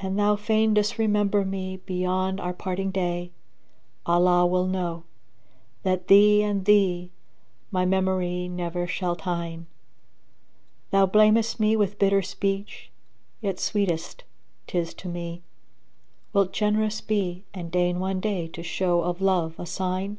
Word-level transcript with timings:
An 0.00 0.16
thou 0.16 0.34
fain 0.34 0.74
disremember 0.74 1.44
me 1.44 1.76
beyond 1.76 2.40
our 2.40 2.52
parting 2.52 2.90
day, 2.90 3.30
* 3.68 4.04
Allah 4.04 4.44
will 4.44 4.66
know, 4.66 5.04
that 5.84 6.08
thee 6.08 6.42
and 6.42 6.64
thee 6.64 7.12
my 7.70 7.84
memory 7.86 8.48
never 8.48 8.88
shall 8.88 9.14
tyne. 9.14 9.66
Thou 10.90 11.06
blamest 11.06 11.60
me 11.60 11.76
with 11.76 12.00
bitter 12.00 12.20
speech 12.20 12.90
yet 13.40 13.60
sweetest 13.60 14.24
'tis 14.66 14.92
to 14.94 15.06
me; 15.08 15.40
* 15.86 16.32
Wilt 16.32 16.52
generous 16.52 17.00
be 17.00 17.44
and 17.54 17.70
deign 17.70 18.00
one 18.00 18.18
day 18.18 18.48
to 18.48 18.62
show 18.64 19.02
of 19.04 19.20
love 19.20 19.54
a 19.60 19.66
sign? 19.66 20.18